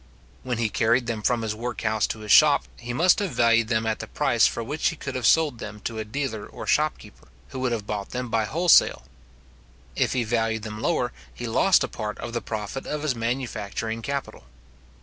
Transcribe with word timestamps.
When 0.41 0.57
he 0.57 0.67
carried 0.67 1.05
them 1.05 1.21
from 1.21 1.43
his 1.43 1.53
workhouse 1.53 2.07
to 2.07 2.21
his 2.21 2.31
shop, 2.31 2.63
he 2.79 2.91
must 2.91 3.19
have 3.19 3.33
valued 3.35 3.67
them 3.67 3.85
at 3.85 3.99
the 3.99 4.07
price 4.07 4.47
for 4.47 4.63
which 4.63 4.89
he 4.89 4.95
could 4.95 5.13
have 5.13 5.27
sold 5.27 5.59
them 5.59 5.79
to 5.81 5.99
a 5.99 6.03
dealer 6.03 6.47
or 6.47 6.65
shopkeeper, 6.65 7.27
who 7.49 7.59
would 7.59 7.71
have 7.71 7.85
bought 7.85 8.09
them 8.09 8.27
by 8.27 8.45
wholesale. 8.45 9.03
If 9.95 10.13
he 10.13 10.23
valued 10.23 10.63
them 10.63 10.81
lower, 10.81 11.13
he 11.31 11.45
lost 11.45 11.83
a 11.83 11.87
part 11.87 12.17
of 12.17 12.33
the 12.33 12.41
profit 12.41 12.87
of 12.87 13.03
his 13.03 13.13
manufacturing 13.13 14.01
capital. 14.01 14.45